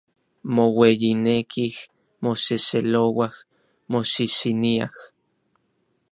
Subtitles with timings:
[0.53, 1.75] Moueyinekij,
[2.21, 3.33] moxexelouaj,
[3.91, 4.93] moxixiniaj.